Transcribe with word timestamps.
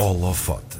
Holofote. 0.00 0.79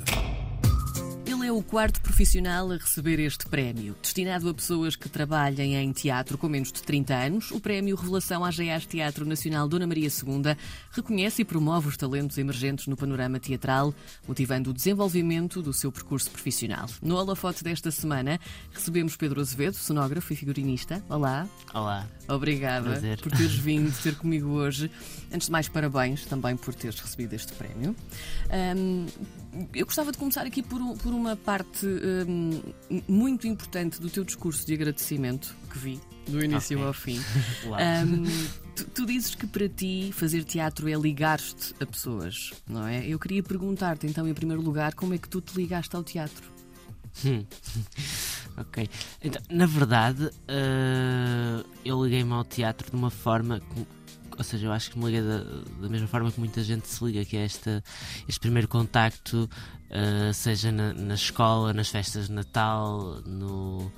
O 1.60 1.62
quarto 1.62 2.00
profissional 2.00 2.72
a 2.72 2.76
receber 2.78 3.20
este 3.20 3.44
prémio. 3.44 3.94
Destinado 4.00 4.48
a 4.48 4.54
pessoas 4.54 4.96
que 4.96 5.10
trabalhem 5.10 5.74
em 5.76 5.92
teatro 5.92 6.38
com 6.38 6.48
menos 6.48 6.72
de 6.72 6.82
30 6.82 7.14
anos, 7.14 7.50
o 7.50 7.60
prémio 7.60 7.94
Revelação 7.96 8.42
AGAs 8.42 8.86
Teatro 8.86 9.26
Nacional 9.26 9.68
Dona 9.68 9.86
Maria 9.86 10.08
II 10.08 10.56
reconhece 10.90 11.42
e 11.42 11.44
promove 11.44 11.88
os 11.88 11.98
talentos 11.98 12.38
emergentes 12.38 12.86
no 12.86 12.96
panorama 12.96 13.38
teatral, 13.38 13.92
motivando 14.26 14.70
o 14.70 14.72
desenvolvimento 14.72 15.60
do 15.60 15.70
seu 15.74 15.92
percurso 15.92 16.30
profissional. 16.30 16.86
No 17.02 17.16
holofote 17.16 17.62
desta 17.62 17.90
semana, 17.90 18.40
recebemos 18.72 19.14
Pedro 19.14 19.38
Azevedo, 19.42 19.74
sonógrafo 19.74 20.32
e 20.32 20.36
figurinista. 20.36 21.04
Olá. 21.10 21.46
Olá. 21.74 22.08
Obrigada 22.26 22.88
Prazer. 22.88 23.20
por 23.20 23.32
teres 23.32 23.52
vindo 23.60 23.92
ter 24.02 24.14
comigo 24.16 24.48
hoje. 24.48 24.90
Antes 25.30 25.46
de 25.48 25.52
mais, 25.52 25.68
parabéns 25.68 26.24
também 26.24 26.56
por 26.56 26.74
teres 26.74 26.98
recebido 26.98 27.34
este 27.34 27.52
prémio. 27.52 27.94
Ahm, 28.50 29.06
eu 29.74 29.84
gostava 29.84 30.10
de 30.10 30.16
começar 30.18 30.46
aqui 30.46 30.62
por, 30.62 30.80
um- 30.80 30.96
por 30.96 31.12
uma 31.12 31.36
parte 31.36 31.49
ahm, 31.58 32.60
muito 33.08 33.46
importante 33.46 34.00
do 34.00 34.08
teu 34.10 34.24
discurso 34.24 34.66
de 34.66 34.74
agradecimento 34.74 35.54
que 35.70 35.78
vi, 35.78 36.00
do 36.28 36.42
início 36.44 36.82
ao 36.86 36.92
fim. 36.92 37.20
Ahm, 37.78 38.24
tu, 38.76 38.84
tu 38.86 39.06
dizes 39.06 39.34
que 39.34 39.46
para 39.46 39.68
ti 39.68 40.10
fazer 40.12 40.44
teatro 40.44 40.88
é 40.88 40.94
ligar-te 40.94 41.74
a 41.80 41.86
pessoas, 41.86 42.52
não 42.68 42.86
é? 42.86 43.06
Eu 43.06 43.18
queria 43.18 43.42
perguntar-te 43.42 44.06
então, 44.06 44.26
em 44.28 44.34
primeiro 44.34 44.62
lugar, 44.62 44.94
como 44.94 45.14
é 45.14 45.18
que 45.18 45.28
tu 45.28 45.40
te 45.40 45.54
ligaste 45.56 45.94
ao 45.96 46.02
teatro? 46.04 46.48
Hum. 47.24 47.44
ok. 48.56 48.88
Então, 49.22 49.42
na 49.50 49.66
verdade, 49.66 50.30
eh, 50.46 51.64
eu 51.84 52.02
liguei-me 52.04 52.32
ao 52.32 52.44
teatro 52.44 52.90
de 52.90 52.96
uma 52.96 53.10
forma. 53.10 53.60
que- 53.60 53.99
ou 54.40 54.44
seja, 54.44 54.68
eu 54.68 54.72
acho 54.72 54.90
que 54.90 54.98
me 54.98 55.04
liguei 55.04 55.20
da, 55.20 55.44
da 55.82 55.88
mesma 55.90 56.08
forma 56.08 56.32
que 56.32 56.40
muita 56.40 56.64
gente 56.64 56.88
se 56.88 57.04
liga, 57.04 57.22
que 57.26 57.36
é 57.36 57.44
este 57.44 58.40
primeiro 58.40 58.66
contacto, 58.66 59.46
eh, 59.90 60.32
seja 60.32 60.72
na, 60.72 60.94
na 60.94 61.12
escola, 61.12 61.74
nas 61.74 61.90
festas 61.90 62.28
de 62.28 62.32
Natal, 62.32 63.20
no, 63.26 63.92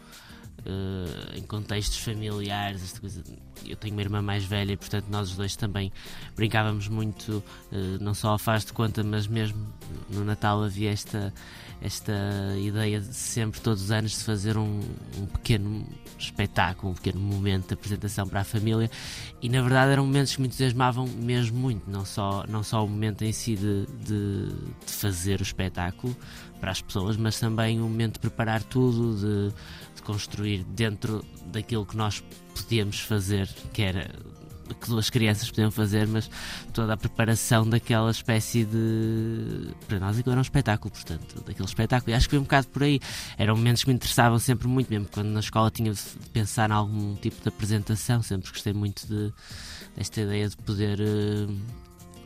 eh, 0.65 1.39
em 1.39 1.43
contextos 1.43 1.99
familiares, 1.99 2.83
esta 2.83 3.01
coisa. 3.01 3.23
Eu 3.67 3.77
tenho 3.77 3.95
uma 3.95 4.03
irmã 4.03 4.23
mais 4.23 4.45
velha 4.45 4.73
e, 4.73 4.77
portanto, 4.77 5.07
nós 5.09 5.31
os 5.31 5.37
dois 5.37 5.57
também 5.57 5.93
brincávamos 6.37 6.89
muito, 6.89 7.43
eh, 7.73 7.99
não 8.01 8.15
só 8.15 8.31
ao 8.31 8.39
faz 8.39 8.65
de 8.65 8.73
conta, 8.73 9.03
mas 9.03 9.27
mesmo 9.27 9.67
no 10.09 10.25
Natal 10.25 10.63
havia 10.63 10.91
esta, 10.91 11.33
esta 11.81 12.13
ideia 12.59 13.01
de 13.01 13.15
sempre, 13.15 13.61
todos 13.61 13.83
os 13.83 13.91
anos, 13.91 14.13
de 14.13 14.25
fazer 14.25 14.57
um, 14.57 14.81
um 15.19 15.27
pequeno 15.27 15.85
espetáculo, 16.19 16.93
um 16.93 16.95
pequeno 16.95 17.21
momento 17.21 17.69
de 17.69 17.75
apresentação 17.75 18.27
para 18.27 18.41
a 18.41 18.45
família. 18.45 18.91
E 19.41 19.49
na 19.49 19.61
verdade 19.61 19.93
eram 19.93 20.07
momentos 20.07 20.35
que 20.37 20.41
me 20.41 20.47
entusiasmavam 20.47 21.07
mesmo 21.09 21.59
muito, 21.59 21.91
não 21.91 22.05
só, 22.05 22.45
não 22.49 22.63
só 22.63 22.85
o 22.85 22.89
momento 22.89 23.23
em 23.23 23.33
si 23.33 23.57
de, 23.57 23.87
de, 24.05 24.47
de 24.87 24.93
fazer 24.93 25.41
o 25.41 25.43
espetáculo 25.43 26.17
para 26.63 26.71
as 26.71 26.81
pessoas, 26.81 27.17
mas 27.17 27.41
também 27.41 27.81
o 27.81 27.83
momento 27.83 28.15
de 28.15 28.21
preparar 28.21 28.63
tudo, 28.63 29.17
de, 29.17 29.53
de 29.97 30.03
construir 30.03 30.63
dentro 30.63 31.25
daquilo 31.47 31.85
que 31.85 31.97
nós 31.97 32.23
podíamos 32.55 33.01
fazer, 33.01 33.49
que 33.73 33.83
era 33.83 34.09
que 34.81 34.87
duas 34.87 35.11
crianças 35.11 35.51
podiam 35.51 35.73
fazer, 35.73 36.07
mas 36.07 36.31
toda 36.73 36.93
a 36.95 36.97
preparação 36.97 37.69
daquela 37.69 38.13
espécie 38.13 38.65
de. 38.65 39.75
Para 39.89 39.99
nós 39.99 40.17
aquilo 40.17 40.31
era 40.31 40.39
um 40.39 40.43
espetáculo, 40.43 40.93
portanto, 40.93 41.43
daquele 41.45 41.69
espetáculo. 41.69 42.13
E 42.13 42.15
acho 42.15 42.27
que 42.27 42.31
foi 42.31 42.39
um 42.39 42.45
bocado 42.45 42.69
por 42.69 42.85
aí. 42.85 43.01
Eram 43.37 43.57
momentos 43.57 43.83
que 43.83 43.91
me 43.91 43.97
interessavam 43.97 44.39
sempre 44.39 44.69
muito, 44.69 44.89
mesmo 44.89 45.09
quando 45.13 45.31
na 45.31 45.41
escola 45.41 45.69
tinha 45.69 45.93
de 45.93 46.01
pensar 46.33 46.71
em 46.71 46.75
algum 46.75 47.17
tipo 47.17 47.43
de 47.43 47.49
apresentação, 47.49 48.23
sempre 48.23 48.53
gostei 48.53 48.73
muito 48.73 49.05
de, 49.09 49.33
desta 49.97 50.21
ideia 50.21 50.49
de 50.49 50.57
poder 50.59 51.01
eh, 51.01 51.53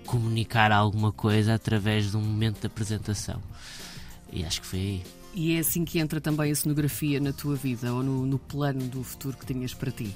comunicar 0.04 0.70
alguma 0.70 1.10
coisa 1.10 1.54
através 1.54 2.10
de 2.10 2.18
um 2.18 2.20
momento 2.20 2.60
de 2.60 2.66
apresentação. 2.66 3.40
E 4.32 4.44
acho 4.44 4.60
que 4.60 4.66
foi 4.66 4.78
aí. 4.78 5.02
E 5.34 5.54
é 5.54 5.58
assim 5.58 5.84
que 5.84 5.98
entra 5.98 6.20
também 6.20 6.50
a 6.50 6.54
cenografia 6.54 7.20
na 7.20 7.32
tua 7.32 7.54
vida 7.56 7.92
ou 7.92 8.02
no, 8.02 8.24
no 8.24 8.38
plano 8.38 8.86
do 8.88 9.02
futuro 9.02 9.36
que 9.36 9.44
tinhas 9.46 9.74
para 9.74 9.90
ti? 9.90 10.14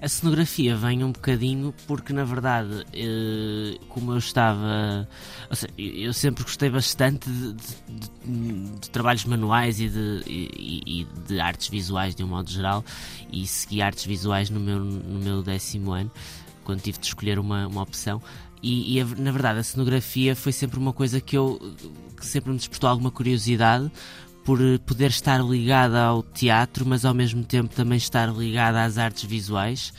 A 0.00 0.08
cenografia 0.08 0.76
vem 0.76 1.02
um 1.02 1.10
bocadinho 1.10 1.74
porque, 1.88 2.12
na 2.12 2.22
verdade, 2.22 2.84
eh, 2.92 3.78
como 3.88 4.12
eu 4.12 4.18
estava. 4.18 5.08
Ou 5.50 5.56
seja, 5.56 5.72
eu 5.76 6.12
sempre 6.12 6.44
gostei 6.44 6.70
bastante 6.70 7.28
de, 7.28 7.52
de- 7.54 7.76
de- 8.24 8.78
de 8.80 8.90
trabalhos 8.90 9.24
manuais 9.24 9.80
e 9.80 9.88
de, 9.88 10.22
e- 10.24 10.82
e 10.86 11.06
de 11.26 11.40
artes 11.40 11.66
visuais, 11.68 12.14
de 12.14 12.22
um 12.22 12.28
modo 12.28 12.48
geral, 12.48 12.84
e 13.32 13.44
segui 13.44 13.82
artes 13.82 14.04
visuais 14.04 14.50
no 14.50 14.60
meu, 14.60 14.78
no 14.78 15.18
meu 15.18 15.42
décimo 15.42 15.90
ano, 15.90 16.12
quando 16.68 16.82
tive 16.82 16.98
de 16.98 17.06
escolher 17.06 17.38
uma, 17.38 17.66
uma 17.66 17.80
opção. 17.80 18.20
E, 18.62 18.94
e 18.96 19.00
a- 19.00 19.06
na 19.16 19.30
verdade, 19.32 19.58
a 19.58 19.62
cenografia 19.62 20.36
foi 20.36 20.52
sempre 20.52 20.78
uma 20.78 20.92
coisa 20.92 21.18
que 21.18 21.34
eu. 21.34 21.58
que 22.20 22.26
sempre 22.26 22.50
me 22.50 22.58
despertou 22.58 22.90
alguma 22.90 23.10
curiosidade 23.10 23.90
por 24.44 24.58
poder 24.84 25.08
estar 25.08 25.42
ligada 25.42 26.02
ao 26.02 26.22
teatro, 26.22 26.84
mas 26.84 27.06
ao 27.06 27.14
mesmo 27.14 27.42
tempo 27.42 27.74
também 27.74 27.96
estar 27.96 28.26
ligada 28.30 28.84
às 28.84 28.98
artes 28.98 29.24
visuais 29.24 29.94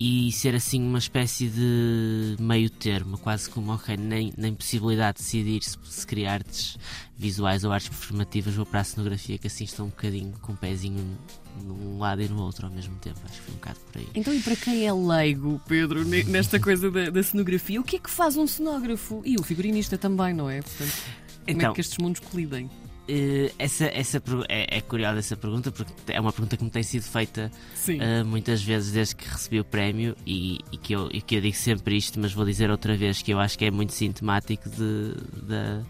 e 0.00 0.30
ser 0.30 0.54
assim 0.54 0.80
uma 0.80 0.98
espécie 0.98 1.48
de 1.48 2.36
meio 2.38 2.70
termo, 2.70 3.18
quase 3.18 3.50
como, 3.50 3.72
ok, 3.72 3.96
nem, 3.96 4.32
nem 4.36 4.54
possibilidade 4.54 5.18
de 5.18 5.24
decidir 5.24 5.60
se, 5.64 5.76
se 5.84 6.06
queria 6.06 6.32
artes 6.32 6.78
visuais 7.16 7.64
ou 7.64 7.72
artes 7.72 7.88
performativas, 7.88 8.54
vou 8.54 8.64
para 8.64 8.80
a 8.80 8.84
cenografia, 8.84 9.36
que 9.38 9.48
assim 9.48 9.64
estou 9.64 9.86
um 9.86 9.88
bocadinho 9.88 10.32
com 10.40 10.52
o 10.52 10.56
pezinho 10.56 11.18
num 11.64 11.98
lado 11.98 12.22
e 12.22 12.28
no 12.28 12.40
outro 12.42 12.66
ao 12.66 12.72
mesmo 12.72 12.94
tempo. 12.96 13.18
Acho 13.24 13.34
que 13.34 13.40
foi 13.42 13.54
um 13.54 13.56
bocado 13.56 13.78
por 13.90 13.98
aí. 13.98 14.08
Então, 14.14 14.32
e 14.32 14.40
para 14.40 14.54
quem 14.54 14.86
é 14.86 14.92
leigo, 14.92 15.60
Pedro, 15.66 16.04
ne- 16.04 16.22
nesta 16.22 16.60
coisa 16.60 16.88
da, 16.92 17.10
da 17.10 17.22
cenografia, 17.22 17.80
o 17.80 17.84
que 17.84 17.96
é 17.96 17.98
que 17.98 18.08
faz 18.10 18.36
um 18.36 18.46
cenógrafo? 18.46 19.20
E 19.24 19.34
o 19.36 19.42
figurinista 19.42 19.98
também, 19.98 20.32
não 20.32 20.48
é? 20.48 20.62
Portanto, 20.62 20.92
como 20.92 21.48
é 21.48 21.52
Então- 21.52 21.72
que 21.74 21.80
estes 21.80 21.98
mundos 21.98 22.20
colidem? 22.20 22.70
Eh, 23.08 23.50
essa, 23.58 23.86
essa 23.86 24.22
é, 24.48 24.78
é 24.78 24.80
curiosa 24.82 25.18
essa 25.18 25.36
pergunta, 25.36 25.72
porque 25.72 25.92
é 26.08 26.20
uma 26.20 26.30
pergunta 26.30 26.56
que 26.58 26.64
me 26.64 26.70
tem 26.70 26.82
sido 26.82 27.04
feita. 27.04 27.50
Uh, 27.88 28.24
muitas 28.26 28.62
vezes 28.62 28.92
desde 28.92 29.16
que 29.16 29.26
recebi 29.26 29.58
o 29.58 29.64
prémio 29.64 30.14
e, 30.26 30.58
e 30.70 30.76
que 30.76 30.92
eu, 30.92 31.08
e 31.10 31.22
que 31.22 31.36
eu 31.36 31.40
digo 31.40 31.56
sempre 31.56 31.96
isto, 31.96 32.20
mas 32.20 32.34
vou 32.34 32.44
dizer 32.44 32.70
outra 32.70 32.94
vez 32.96 33.22
que 33.22 33.32
eu 33.32 33.40
acho 33.40 33.58
que 33.58 33.64
é 33.64 33.70
muito 33.70 33.94
sintomático 33.94 34.68
de, 34.68 35.14
da, 35.42 35.82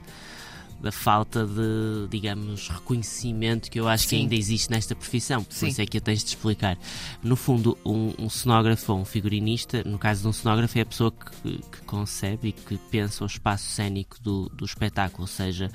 da 0.80 0.92
falta 0.92 1.44
de, 1.44 2.08
digamos, 2.08 2.68
reconhecimento 2.68 3.70
que 3.70 3.80
eu 3.80 3.88
acho 3.88 4.04
que 4.04 4.10
Sim. 4.10 4.22
ainda 4.22 4.34
existe 4.34 4.70
nesta 4.70 4.94
profissão. 4.94 5.42
Por 5.42 5.52
Sim. 5.52 5.68
isso 5.68 5.82
é 5.82 5.86
que 5.86 5.96
eu 5.96 6.00
tens 6.00 6.22
de 6.22 6.30
explicar. 6.30 6.78
No 7.22 7.36
fundo, 7.36 7.76
um, 7.84 8.12
um 8.18 8.30
cenógrafo 8.30 8.92
ou 8.92 9.00
um 9.00 9.04
figurinista, 9.04 9.82
no 9.84 9.98
caso 9.98 10.22
de 10.22 10.28
um 10.28 10.32
cenógrafo, 10.32 10.78
é 10.78 10.82
a 10.82 10.86
pessoa 10.86 11.12
que, 11.12 11.58
que 11.58 11.80
concebe 11.82 12.48
e 12.48 12.52
que 12.52 12.76
pensa 12.90 13.24
o 13.24 13.26
espaço 13.26 13.64
cénico 13.68 14.20
do, 14.20 14.48
do 14.50 14.64
espetáculo, 14.64 15.22
ou 15.22 15.28
seja, 15.28 15.70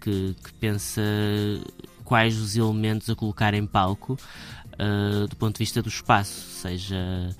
que, 0.00 0.34
que 0.42 0.52
pensa 0.54 1.02
quais 2.04 2.38
os 2.38 2.56
elementos 2.56 3.08
a 3.10 3.14
colocar 3.14 3.54
em 3.54 3.66
palco 3.66 4.18
uh, 4.74 5.28
do 5.28 5.36
ponto 5.36 5.54
de 5.54 5.58
vista 5.58 5.82
do 5.82 5.88
espaço, 5.88 6.40
seja. 6.60 7.36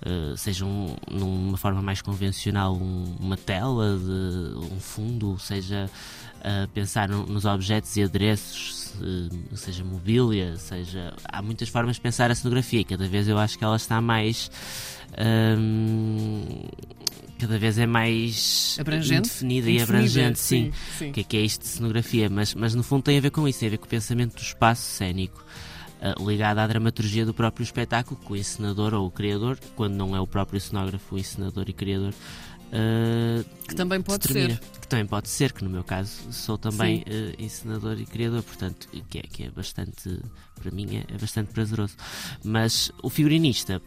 Uh, 0.00 0.36
seja 0.36 0.64
um- 0.64 0.94
numa 1.10 1.56
forma 1.56 1.82
mais 1.82 2.00
convencional 2.00 2.72
um- 2.76 3.16
uma 3.18 3.36
tela, 3.36 3.98
de, 3.98 4.56
um 4.72 4.78
fundo, 4.78 5.36
seja 5.40 5.90
uh, 6.36 6.68
pensar 6.68 7.08
no- 7.08 7.26
nos 7.26 7.44
objetos 7.44 7.96
e 7.96 8.04
adereços, 8.04 8.92
se- 8.96 9.56
seja 9.56 9.82
mobília, 9.82 10.56
seja. 10.56 11.12
Há 11.24 11.42
muitas 11.42 11.68
formas 11.68 11.96
de 11.96 12.02
pensar 12.02 12.30
a 12.30 12.34
cenografia 12.36 12.78
e 12.80 12.84
cada 12.84 13.08
vez 13.08 13.26
eu 13.26 13.36
acho 13.38 13.58
que 13.58 13.64
ela 13.64 13.74
está 13.76 14.00
mais. 14.00 14.48
hum, 15.58 16.44
cada 17.38 17.58
vez 17.58 17.78
é 17.78 17.86
mais 17.86 18.76
Abrangente? 18.80 19.28
definida 19.28 19.70
e 19.70 19.80
abrangente, 19.80 20.38
sim 20.38 20.72
sim. 20.98 21.10
o 21.10 21.12
que 21.12 21.20
é 21.20 21.24
que 21.24 21.36
é 21.36 21.40
isto 21.40 21.62
de 21.62 21.68
cenografia, 21.68 22.28
mas, 22.28 22.54
mas 22.54 22.74
no 22.74 22.82
fundo 22.82 23.02
tem 23.02 23.18
a 23.18 23.20
ver 23.20 23.30
com 23.30 23.46
isso, 23.48 23.60
tem 23.60 23.68
a 23.68 23.70
ver 23.70 23.78
com 23.78 23.86
o 23.86 23.88
pensamento 23.88 24.34
do 24.34 24.42
espaço 24.42 24.82
cénico, 24.82 25.44
ah, 26.00 26.14
ligado 26.18 26.58
à 26.58 26.66
dramaturgia 26.66 27.24
do 27.24 27.34
próprio 27.34 27.64
espetáculo, 27.64 28.18
que 28.20 28.32
o 28.32 28.36
encenador 28.36 28.94
ou 28.94 29.06
o 29.06 29.10
criador, 29.10 29.58
quando 29.76 29.94
não 29.94 30.14
é 30.14 30.20
o 30.20 30.26
próprio 30.26 30.60
cenógrafo, 30.60 31.14
o 31.14 31.18
encenador 31.18 31.68
e 31.68 31.72
criador, 31.72 32.12
ah, 32.72 33.44
Que 33.66 33.74
também 33.74 34.00
pode 34.00 34.26
ser. 34.26 34.58
Que 34.80 34.88
também 34.88 35.06
pode 35.06 35.28
ser, 35.28 35.52
que 35.52 35.64
no 35.64 35.70
meu 35.70 35.84
caso 35.84 36.32
sou 36.32 36.58
também 36.58 37.04
ah, 37.06 37.34
encenador 37.42 37.98
e 37.98 38.06
criador, 38.06 38.42
portanto, 38.42 38.88
que 39.08 39.18
é, 39.18 39.22
que 39.22 39.44
é 39.44 39.50
bastante, 39.50 40.20
para 40.60 40.70
mim, 40.70 40.96
é, 40.96 41.14
é 41.14 41.18
bastante 41.18 41.52
prazeroso. 41.52 41.96
Mas 42.44 42.92
o 43.02 43.10
figurinista, 43.10 43.80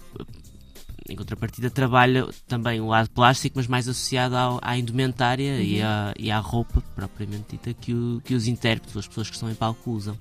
em 1.09 1.15
contrapartida, 1.15 1.69
trabalha 1.69 2.27
também 2.47 2.79
o 2.79 2.87
lado 2.87 3.09
plástico, 3.09 3.57
mas 3.57 3.67
mais 3.67 3.87
associado 3.87 4.35
ao- 4.37 4.59
à 4.61 4.77
indumentária 4.77 5.61
e, 5.61 5.81
à, 5.81 6.13
e 6.17 6.29
à 6.31 6.39
roupa 6.39 6.81
propriamente 6.95 7.45
dita 7.51 7.73
que, 7.73 7.93
o- 7.93 8.21
que 8.23 8.33
os 8.35 8.47
intérpretes, 8.47 8.95
as 8.95 9.07
pessoas 9.07 9.27
que 9.29 9.35
estão 9.35 9.49
em 9.49 9.55
palco, 9.55 9.91
usam. 9.91 10.17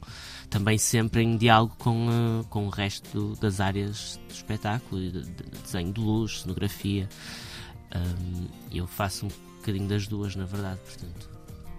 Também 0.48 0.78
sempre 0.78 1.22
em 1.22 1.36
diálogo 1.36 1.76
com, 1.78 2.08
eh, 2.10 2.44
com 2.50 2.66
o 2.66 2.70
resto 2.70 3.36
das 3.40 3.60
áreas 3.60 4.18
do 4.28 4.32
espetáculo, 4.34 5.00
de, 5.00 5.22
de 5.22 5.44
desenho 5.62 5.92
de 5.92 6.00
luz, 6.00 6.40
cenografia. 6.40 7.08
Ahm, 7.92 8.46
eu 8.72 8.86
faço 8.86 9.26
um 9.26 9.30
bocadinho 9.58 9.86
das 9.88 10.06
duas, 10.08 10.34
na 10.34 10.44
verdade, 10.46 10.80
portanto. 10.84 11.28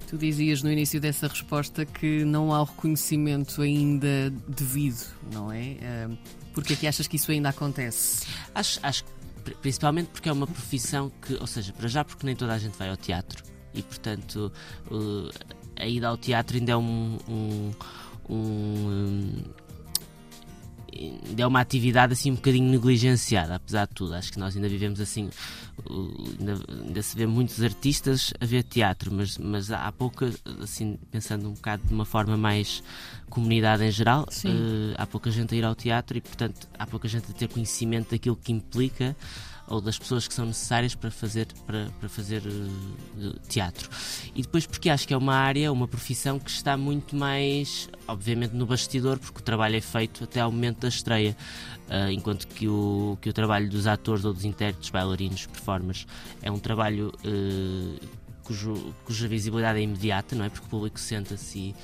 Tu 0.07 0.17
dizias 0.17 0.61
no 0.61 0.71
início 0.71 0.99
dessa 1.01 1.27
resposta 1.27 1.85
que 1.85 2.23
não 2.25 2.53
há 2.53 2.61
o 2.61 2.65
reconhecimento 2.65 3.61
ainda 3.61 4.29
devido, 4.47 5.05
não 5.33 5.51
é? 5.51 5.77
Porque 6.53 6.73
é 6.73 6.75
que 6.75 6.87
achas 6.87 7.07
que 7.07 7.15
isso 7.15 7.31
ainda 7.31 7.49
acontece? 7.49 8.25
Acho, 8.53 8.79
acho 8.83 9.03
principalmente 9.61 10.09
porque 10.09 10.29
é 10.29 10.31
uma 10.31 10.47
profissão 10.47 11.11
que, 11.21 11.33
ou 11.35 11.47
seja, 11.47 11.73
para 11.73 11.87
já 11.87 12.03
porque 12.03 12.25
nem 12.25 12.35
toda 12.35 12.53
a 12.53 12.57
gente 12.59 12.77
vai 12.77 12.89
ao 12.89 12.97
teatro. 12.97 13.43
e 13.73 13.81
portanto 13.81 14.51
uh, 14.89 15.29
a 15.77 15.87
ida 15.87 16.07
ao 16.07 16.17
teatro 16.17 16.57
ainda 16.57 16.73
é 16.73 16.77
um, 16.77 17.17
um, 17.27 17.71
um 18.29 19.43
é 21.37 21.47
uma 21.47 21.59
atividade 21.59 22.13
assim 22.13 22.31
um 22.31 22.35
bocadinho 22.35 22.69
negligenciada, 22.69 23.55
apesar 23.55 23.87
de 23.87 23.93
tudo. 23.93 24.13
Acho 24.13 24.31
que 24.31 24.39
nós 24.39 24.55
ainda 24.55 24.67
vivemos 24.67 24.99
assim, 24.99 25.29
ainda, 25.89 26.59
ainda 26.67 27.01
se 27.01 27.15
vê 27.15 27.25
muitos 27.25 27.61
artistas 27.61 28.33
a 28.39 28.45
ver 28.45 28.63
teatro, 28.63 29.13
mas, 29.13 29.37
mas 29.37 29.71
há 29.71 29.91
pouca, 29.91 30.33
assim, 30.61 30.97
pensando 31.11 31.47
um 31.47 31.53
bocado 31.53 31.83
de 31.87 31.93
uma 31.93 32.05
forma 32.05 32.37
mais 32.37 32.83
comunidade 33.29 33.83
em 33.83 33.91
geral, 33.91 34.23
uh, 34.23 34.95
há 34.97 35.07
pouca 35.07 35.31
gente 35.31 35.55
a 35.55 35.57
ir 35.57 35.63
ao 35.63 35.73
teatro 35.73 36.17
e, 36.17 36.21
portanto, 36.21 36.67
há 36.77 36.85
pouca 36.85 37.07
gente 37.07 37.31
a 37.31 37.33
ter 37.33 37.47
conhecimento 37.47 38.11
daquilo 38.11 38.35
que 38.35 38.51
implica 38.51 39.15
ou 39.71 39.79
das 39.79 39.97
pessoas 39.97 40.27
que 40.27 40.33
são 40.33 40.45
necessárias 40.45 40.93
para 40.93 41.09
fazer, 41.09 41.47
para, 41.65 41.89
para 41.99 42.09
fazer 42.09 42.43
uh, 42.45 43.39
teatro. 43.47 43.89
E 44.35 44.41
depois 44.41 44.67
porque 44.67 44.89
acho 44.89 45.07
que 45.07 45.13
é 45.13 45.17
uma 45.17 45.33
área, 45.33 45.71
uma 45.71 45.87
profissão 45.87 46.37
que 46.37 46.49
está 46.49 46.75
muito 46.75 47.15
mais, 47.15 47.89
obviamente, 48.07 48.53
no 48.53 48.65
bastidor, 48.65 49.17
porque 49.17 49.39
o 49.39 49.43
trabalho 49.43 49.77
é 49.77 49.81
feito 49.81 50.25
até 50.25 50.41
ao 50.41 50.51
momento 50.51 50.81
da 50.81 50.89
estreia. 50.89 51.35
Uh, 51.87 52.11
enquanto 52.11 52.47
que 52.47 52.67
o, 52.67 53.17
que 53.21 53.29
o 53.29 53.33
trabalho 53.33 53.69
dos 53.69 53.87
atores 53.87 54.25
ou 54.25 54.33
dos 54.33 54.45
intérpretes, 54.45 54.89
bailarinos, 54.89 55.45
performers, 55.45 56.05
é 56.41 56.51
um 56.51 56.59
trabalho 56.59 57.11
uh, 57.25 58.20
cujo, 58.51 58.93
cuja 59.05 59.27
visibilidade 59.27 59.79
é 59.79 59.83
imediata, 59.83 60.35
não 60.35 60.43
é? 60.43 60.49
Porque 60.49 60.65
o 60.67 60.69
público 60.69 60.99
senta-se 60.99 61.57
e, 61.57 61.75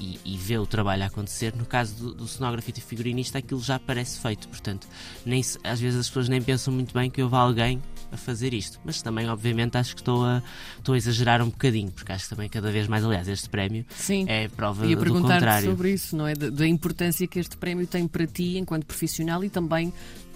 e, 0.00 0.18
e, 0.24 0.36
vê 0.38 0.56
o 0.56 0.66
trabalho 0.66 1.02
a 1.02 1.06
acontecer. 1.06 1.54
No 1.54 1.66
caso 1.66 1.94
do, 1.96 2.14
do 2.14 2.28
cenógrafo 2.28 2.70
e 2.70 2.80
figurinista, 2.80 3.38
aquilo 3.38 3.60
já 3.60 3.78
parece 3.78 4.18
feito, 4.18 4.48
portanto, 4.48 4.88
nem, 5.24 5.42
às 5.62 5.78
vezes 5.78 6.00
as 6.00 6.08
pessoas 6.08 6.28
nem 6.28 6.40
pensam 6.40 6.72
muito 6.72 6.94
bem 6.94 7.10
que 7.10 7.22
houve 7.22 7.36
alguém 7.36 7.82
a 8.10 8.16
fazer 8.16 8.54
isto. 8.54 8.80
Mas 8.82 9.02
também, 9.02 9.28
obviamente, 9.28 9.76
acho 9.76 9.94
que 9.94 10.00
estou 10.00 10.24
a, 10.24 10.42
estou 10.78 10.94
a 10.94 10.98
exagerar 10.98 11.42
um 11.42 11.50
bocadinho, 11.50 11.90
porque 11.90 12.10
acho 12.12 12.24
que 12.24 12.30
também 12.30 12.48
cada 12.48 12.70
vez 12.72 12.88
mais, 12.88 13.04
aliás, 13.04 13.28
este 13.28 13.50
prémio 13.50 13.84
Sim. 13.90 14.24
é 14.26 14.48
prova 14.48 14.86
do 14.86 15.12
contrário. 15.20 15.68
sobre 15.68 15.92
isso, 15.92 16.16
não 16.16 16.26
é? 16.26 16.34
Da, 16.34 16.48
da 16.48 16.66
importância 16.66 17.26
que 17.26 17.38
este 17.38 17.58
prémio 17.58 17.86
tem 17.86 18.08
para 18.08 18.26
ti 18.26 18.56
enquanto 18.56 18.86
profissional 18.86 19.44
e 19.44 19.50
também 19.50 19.92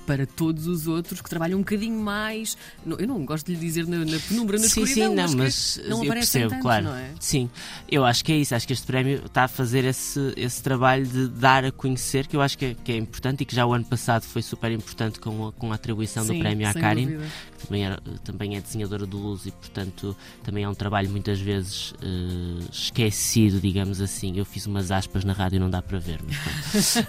para 0.07 0.27
todos 0.27 0.67
os 0.67 0.87
outros 0.87 1.21
que 1.21 1.29
trabalham 1.29 1.59
um 1.59 1.63
bocadinho 1.63 2.01
mais. 2.01 2.57
Eu 2.87 3.07
não 3.07 3.25
gosto 3.25 3.47
de 3.47 3.55
lhe 3.55 3.59
dizer 3.59 3.87
na, 3.87 3.99
na 4.05 4.19
penumbra, 4.19 4.59
na 4.59 4.69
sim, 4.69 4.83
escuridão, 4.83 5.11
sim, 5.11 5.17
não, 5.17 5.45
mas, 5.45 5.81
não 5.89 6.05
eu 6.05 6.13
percebo, 6.13 6.51
tanto, 6.51 6.63
claro. 6.63 6.85
Não 6.85 6.97
é? 6.97 7.11
Sim, 7.19 7.51
eu 7.91 8.05
acho 8.05 8.25
que 8.25 8.33
é 8.33 8.37
isso. 8.37 8.55
Acho 8.55 8.67
que 8.67 8.73
este 8.73 8.87
prémio 8.87 9.23
está 9.25 9.45
a 9.45 9.49
fazer 9.49 9.85
esse, 9.85 10.33
esse 10.37 10.63
trabalho 10.63 11.07
de 11.07 11.29
dar 11.29 11.65
a 11.65 11.73
conhecer, 11.73 12.27
que 12.27 12.37
eu 12.37 12.41
acho 12.41 12.57
que 12.57 12.65
é, 12.67 12.77
que 12.83 12.93
é 12.93 12.97
importante 12.97 13.43
e 13.43 13.45
que 13.45 13.55
já 13.55 13.65
o 13.67 13.73
ano 13.73 13.85
passado 13.85 14.23
foi 14.23 14.43
super 14.43 14.71
importante 14.73 15.21
com 15.21 15.49
a, 15.49 15.53
com 15.53 15.73
a 15.73 15.75
atribuição 15.75 16.25
sim, 16.25 16.35
do 16.35 16.41
prémio 16.41 16.69
à 16.69 16.75
Karin, 16.75 17.07
dúvida. 17.07 17.25
Também, 17.61 17.85
era, 17.85 18.01
também 18.25 18.57
é 18.57 18.61
desenhadora 18.61 19.07
de 19.07 19.15
luz 19.15 19.47
e, 19.47 19.51
portanto, 19.51 20.17
também 20.43 20.65
é 20.65 20.69
um 20.69 20.75
trabalho 20.75 21.11
muitas 21.11 21.41
vezes 21.41 21.93
uh, 21.93 22.69
esquecido, 22.73 23.61
digamos 23.61 24.01
assim. 24.01 24.37
Eu 24.37 24.45
fiz 24.45 24.67
umas 24.67 24.91
aspas 24.91 25.25
na 25.25 25.33
rádio, 25.33 25.61
não 25.61 25.71
dá 25.71 25.83
para 25.83 25.99
ver, 25.99 26.21
mas, 26.27 26.97
uh, 26.97 27.01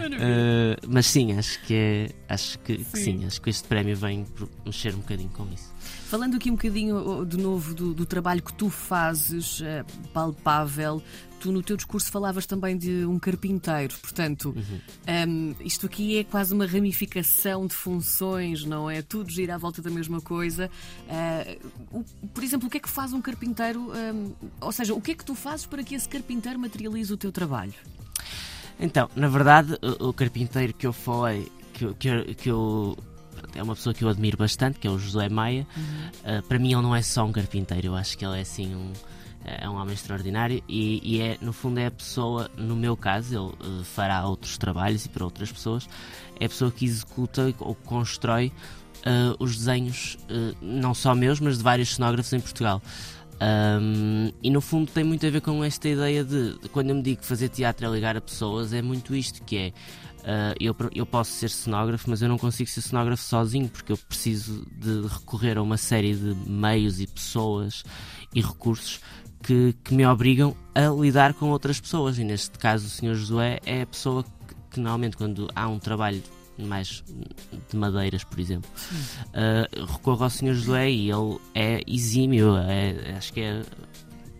uh, 0.00 0.86
mas 0.88 1.06
sim, 1.06 1.32
acho 1.36 1.60
que 1.62 1.74
é 1.74 2.08
acho 2.28 2.58
que 2.60 2.78
sim. 2.78 2.84
que 2.84 2.98
sim. 2.98 3.26
acho 3.26 3.40
que 3.40 3.50
este 3.50 3.68
prémio 3.68 3.96
vem 3.96 4.24
mexer 4.64 4.94
um 4.94 4.98
bocadinho 4.98 5.30
com 5.30 5.46
isso. 5.52 5.72
Falando 6.06 6.36
aqui 6.36 6.50
um 6.50 6.54
bocadinho 6.54 7.26
de 7.26 7.36
novo 7.36 7.74
do, 7.74 7.92
do 7.92 8.06
trabalho 8.06 8.42
que 8.42 8.52
tu 8.54 8.70
fazes, 8.70 9.62
palpável, 10.12 11.02
tu 11.40 11.52
no 11.52 11.62
teu 11.62 11.76
discurso 11.76 12.10
falavas 12.10 12.46
também 12.46 12.76
de 12.76 13.04
um 13.04 13.18
carpinteiro, 13.18 13.94
portanto, 13.98 14.54
uhum. 14.56 14.80
um, 15.28 15.54
isto 15.64 15.86
aqui 15.86 16.18
é 16.18 16.24
quase 16.24 16.54
uma 16.54 16.66
ramificação 16.66 17.66
de 17.66 17.74
funções, 17.74 18.64
não 18.64 18.90
é? 18.90 19.02
Tudo 19.02 19.30
gira 19.30 19.54
à 19.54 19.58
volta 19.58 19.82
da 19.82 19.90
mesma 19.90 20.20
coisa. 20.20 20.70
Uh, 21.08 21.98
o, 21.98 22.28
por 22.28 22.42
exemplo, 22.42 22.68
o 22.68 22.70
que 22.70 22.78
é 22.78 22.80
que 22.80 22.88
faz 22.88 23.12
um 23.12 23.20
carpinteiro? 23.20 23.92
Um, 23.92 24.32
ou 24.60 24.72
seja, 24.72 24.94
o 24.94 25.00
que 25.00 25.12
é 25.12 25.14
que 25.14 25.24
tu 25.24 25.34
fazes 25.34 25.66
para 25.66 25.82
que 25.82 25.94
esse 25.94 26.08
carpinteiro 26.08 26.58
materialize 26.58 27.12
o 27.12 27.16
teu 27.16 27.30
trabalho? 27.30 27.74
Então, 28.78 29.08
na 29.14 29.28
verdade, 29.28 29.78
o, 30.00 30.08
o 30.08 30.12
carpinteiro 30.12 30.72
que 30.72 30.86
eu 30.86 30.92
falei 30.92 31.50
que, 31.72 31.92
que, 31.94 32.34
que 32.34 32.50
eu 32.50 32.96
é 33.54 33.62
uma 33.62 33.74
pessoa 33.74 33.94
que 33.94 34.04
eu 34.04 34.08
admiro 34.08 34.36
bastante, 34.36 34.78
que 34.78 34.86
é 34.86 34.90
o 34.90 34.98
José 34.98 35.28
Maia. 35.28 35.66
Uhum. 35.76 36.38
Uh, 36.38 36.42
para 36.42 36.58
mim, 36.58 36.72
ele 36.72 36.82
não 36.82 36.94
é 36.94 37.02
só 37.02 37.24
um 37.24 37.32
carpinteiro, 37.32 37.88
eu 37.88 37.94
acho 37.94 38.16
que 38.16 38.24
ele 38.24 38.38
é 38.38 38.42
assim 38.42 38.74
um. 38.74 38.92
É 39.44 39.68
um 39.68 39.76
homem 39.76 39.94
extraordinário 39.94 40.62
e, 40.68 41.00
e 41.02 41.20
é, 41.20 41.38
no 41.40 41.52
fundo, 41.52 41.78
é 41.78 41.86
a 41.86 41.90
pessoa, 41.90 42.50
no 42.56 42.74
meu 42.74 42.96
caso, 42.96 43.34
ele 43.34 43.80
uh, 43.80 43.84
fará 43.84 44.26
outros 44.26 44.56
trabalhos 44.56 45.04
e 45.04 45.08
para 45.08 45.24
outras 45.24 45.52
pessoas, 45.52 45.88
é 46.40 46.46
a 46.46 46.48
pessoa 46.48 46.70
que 46.70 46.84
executa 46.84 47.54
ou 47.60 47.74
constrói 47.74 48.50
uh, 49.00 49.36
os 49.38 49.56
desenhos, 49.56 50.16
não 50.60 50.94
só 50.94 51.14
meus, 51.14 51.40
mas 51.40 51.58
de 51.58 51.62
vários 51.62 51.94
cenógrafos 51.94 52.32
em 52.32 52.40
Portugal. 52.40 52.82
Um, 53.34 54.30
e 54.42 54.48
no 54.48 54.60
fundo 54.60 54.90
tem 54.92 55.02
muito 55.02 55.26
a 55.26 55.30
ver 55.30 55.40
com 55.40 55.62
esta 55.64 55.88
ideia 55.88 56.24
de, 56.24 56.56
de, 56.58 56.68
quando 56.68 56.90
eu 56.90 56.96
me 56.96 57.02
digo 57.02 57.20
que 57.20 57.26
fazer 57.26 57.48
teatro 57.48 57.84
é 57.84 57.90
ligar 57.90 58.16
a 58.16 58.20
pessoas, 58.20 58.72
é 58.72 58.80
muito 58.80 59.14
isto 59.14 59.42
que 59.42 59.56
é 59.56 59.72
Uh, 60.24 60.56
eu, 60.58 60.74
eu 60.94 61.04
posso 61.04 61.32
ser 61.32 61.50
cenógrafo, 61.50 62.08
mas 62.08 62.22
eu 62.22 62.30
não 62.30 62.38
consigo 62.38 62.70
ser 62.70 62.80
cenógrafo 62.80 63.22
sozinho, 63.22 63.68
porque 63.68 63.92
eu 63.92 63.98
preciso 63.98 64.66
de 64.74 65.06
recorrer 65.06 65.58
a 65.58 65.62
uma 65.62 65.76
série 65.76 66.14
de 66.14 66.34
meios 66.50 66.98
e 66.98 67.06
pessoas 67.06 67.84
e 68.34 68.40
recursos 68.40 69.00
que, 69.44 69.74
que 69.84 69.94
me 69.94 70.06
obrigam 70.06 70.56
a 70.74 70.88
lidar 70.88 71.34
com 71.34 71.50
outras 71.50 71.78
pessoas. 71.78 72.18
E 72.18 72.24
neste 72.24 72.58
caso, 72.58 72.86
o 72.86 72.90
Sr. 72.90 73.14
Josué 73.14 73.60
é 73.64 73.82
a 73.82 73.86
pessoa 73.86 74.24
que, 74.24 74.54
que 74.72 74.80
normalmente, 74.80 75.16
quando 75.16 75.48
há 75.54 75.68
um 75.68 75.78
trabalho 75.78 76.22
mais 76.58 77.02
de 77.70 77.76
madeiras, 77.76 78.24
por 78.24 78.38
exemplo, 78.38 78.70
uh, 79.28 79.86
recorro 79.86 80.24
ao 80.24 80.30
Sr. 80.30 80.54
Josué 80.54 80.90
e 80.90 81.10
ele 81.10 81.38
é 81.54 81.82
exímio, 81.86 82.56
é, 82.56 83.14
acho 83.16 83.32
que 83.32 83.40
é 83.40 83.62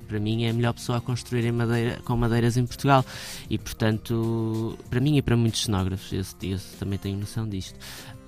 para 0.06 0.20
mim 0.20 0.44
é 0.44 0.50
a 0.50 0.52
melhor 0.52 0.74
pessoa 0.74 0.98
a 0.98 1.00
construir 1.00 1.50
madeira, 1.50 1.98
com 2.04 2.16
madeiras 2.16 2.56
em 2.56 2.66
Portugal 2.66 3.04
e 3.48 3.56
portanto 3.56 4.78
para 4.90 5.00
mim 5.00 5.16
e 5.16 5.22
para 5.22 5.34
muitos 5.34 5.64
cenógrafos 5.64 6.12
eu, 6.12 6.50
eu 6.50 6.58
também 6.78 6.98
tenho 6.98 7.18
noção 7.18 7.48
disto 7.48 7.78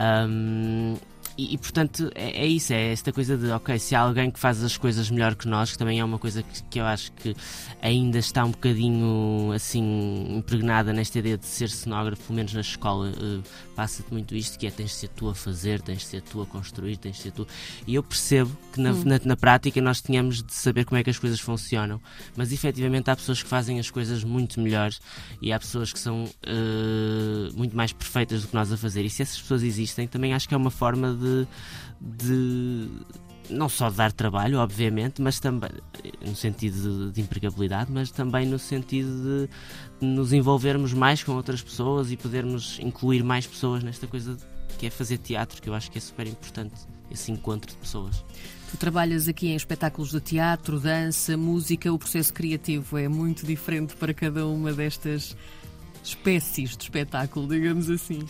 um, 0.00 0.96
e, 1.36 1.54
e, 1.54 1.58
portanto 1.58 2.10
é, 2.14 2.44
é, 2.44 2.46
isso, 2.46 2.72
é 2.72 2.92
esta 2.92 3.12
coisa 3.12 3.36
de 3.36 3.50
ok, 3.50 3.78
se 3.78 3.94
há 3.94 4.00
alguém 4.00 4.30
que 4.30 4.38
faz 4.38 4.62
as 4.62 4.76
coisas 4.76 5.10
melhor 5.10 5.34
que 5.34 5.46
nós, 5.46 5.72
que 5.72 5.78
também 5.78 6.00
é 6.00 6.04
uma 6.04 6.18
coisa 6.18 6.42
que, 6.42 6.62
que 6.64 6.80
eu 6.80 6.84
acho 6.86 7.12
que 7.12 7.34
ainda 7.82 8.18
está 8.18 8.44
um 8.44 8.50
bocadinho 8.50 9.52
assim 9.54 10.36
impregnada 10.36 10.92
nesta 10.92 11.18
ideia 11.18 11.36
de 11.36 11.46
ser 11.46 11.68
cenógrafo, 11.68 12.22
pelo 12.22 12.36
menos 12.36 12.54
na 12.54 12.60
escola 12.60 13.10
uh, 13.10 13.42
passa-te 13.74 14.10
muito 14.12 14.34
isto, 14.34 14.58
que 14.58 14.66
é 14.66 14.70
tens 14.70 14.90
de 14.90 14.96
ser 14.96 15.08
tu 15.08 15.28
a 15.28 15.34
fazer, 15.34 15.82
tens 15.82 15.98
de 15.98 16.04
ser 16.06 16.22
tu 16.22 16.40
a 16.40 16.46
construir, 16.46 16.96
tens 16.96 17.16
de 17.16 17.22
ser 17.22 17.32
tu. 17.32 17.46
E 17.86 17.94
eu 17.94 18.02
percebo 18.02 18.56
que 18.72 18.80
na, 18.80 18.92
hum. 18.92 19.02
na, 19.04 19.20
na, 19.22 19.36
prática 19.36 19.80
nós 19.80 20.00
tínhamos 20.00 20.42
de 20.42 20.54
saber 20.54 20.84
como 20.86 20.98
é 20.98 21.04
que 21.04 21.10
as 21.10 21.18
coisas 21.18 21.38
funcionam, 21.38 22.00
mas 22.34 22.52
efetivamente 22.52 23.10
há 23.10 23.16
pessoas 23.16 23.42
que 23.42 23.48
fazem 23.48 23.78
as 23.78 23.90
coisas 23.90 24.24
muito 24.24 24.60
melhores 24.60 25.00
e 25.42 25.52
há 25.52 25.58
pessoas 25.58 25.92
que 25.92 25.98
são 25.98 26.24
uh, 26.24 27.56
muito 27.56 27.76
mais 27.76 27.92
perfeitas 27.92 28.42
do 28.42 28.48
que 28.48 28.54
nós 28.54 28.72
a 28.72 28.76
fazer. 28.76 29.04
E 29.04 29.10
se 29.10 29.22
essas 29.22 29.40
pessoas 29.40 29.62
existem, 29.62 30.08
também 30.08 30.32
acho 30.32 30.48
que 30.48 30.54
é 30.54 30.56
uma 30.56 30.70
forma 30.70 31.14
de 31.14 31.25
de, 31.26 31.46
de 32.00 32.88
não 33.50 33.68
só 33.68 33.90
de 33.90 33.96
dar 33.96 34.12
trabalho, 34.12 34.58
obviamente, 34.58 35.20
mas 35.22 35.38
também 35.40 35.70
no 36.24 36.34
sentido 36.34 37.06
de, 37.06 37.12
de 37.12 37.20
empregabilidade, 37.20 37.90
mas 37.92 38.10
também 38.10 38.46
no 38.46 38.58
sentido 38.58 39.48
de 40.00 40.06
nos 40.06 40.32
envolvermos 40.32 40.92
mais 40.92 41.22
com 41.22 41.32
outras 41.32 41.62
pessoas 41.62 42.10
e 42.10 42.16
podermos 42.16 42.78
incluir 42.80 43.22
mais 43.22 43.46
pessoas 43.46 43.82
nesta 43.82 44.06
coisa 44.06 44.36
que 44.78 44.86
é 44.86 44.90
fazer 44.90 45.18
teatro, 45.18 45.60
que 45.62 45.68
eu 45.68 45.74
acho 45.74 45.90
que 45.90 45.98
é 45.98 46.00
super 46.00 46.26
importante, 46.26 46.74
esse 47.10 47.32
encontro 47.32 47.70
de 47.70 47.76
pessoas. 47.78 48.24
Tu 48.70 48.76
trabalhas 48.76 49.28
aqui 49.28 49.48
em 49.48 49.56
espetáculos 49.56 50.10
de 50.10 50.20
teatro, 50.20 50.80
dança, 50.80 51.36
música, 51.36 51.92
o 51.92 51.98
processo 51.98 52.32
criativo 52.34 52.98
é 52.98 53.08
muito 53.08 53.46
diferente 53.46 53.94
para 53.96 54.12
cada 54.12 54.46
uma 54.46 54.72
destas 54.72 55.36
espécies 56.02 56.76
de 56.76 56.82
espetáculo, 56.84 57.48
digamos 57.48 57.88
assim 57.88 58.20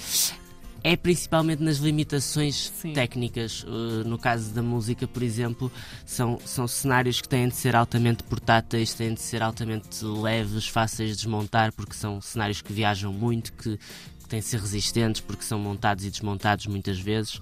é 0.86 0.96
principalmente 0.96 1.60
nas 1.60 1.78
limitações 1.78 2.72
Sim. 2.80 2.92
técnicas. 2.92 3.64
Uh, 3.64 4.06
no 4.06 4.16
caso 4.16 4.54
da 4.54 4.62
música, 4.62 5.04
por 5.08 5.20
exemplo, 5.20 5.70
são, 6.04 6.38
são 6.44 6.68
cenários 6.68 7.20
que 7.20 7.28
têm 7.28 7.48
de 7.48 7.56
ser 7.56 7.74
altamente 7.74 8.22
portáteis, 8.22 8.94
têm 8.94 9.12
de 9.12 9.20
ser 9.20 9.42
altamente 9.42 10.04
leves, 10.04 10.68
fáceis 10.68 11.10
de 11.10 11.16
desmontar, 11.16 11.72
porque 11.72 11.92
são 11.92 12.20
cenários 12.20 12.62
que 12.62 12.72
viajam 12.72 13.12
muito, 13.12 13.52
que, 13.54 13.76
que 13.76 14.28
têm 14.28 14.38
de 14.38 14.46
ser 14.46 14.60
resistentes, 14.60 15.20
porque 15.20 15.42
são 15.42 15.58
montados 15.58 16.04
e 16.04 16.10
desmontados 16.10 16.66
muitas 16.68 17.00
vezes. 17.00 17.34